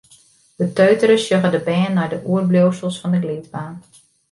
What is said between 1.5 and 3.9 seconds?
de bern nei de oerbliuwsels fan de glydbaan.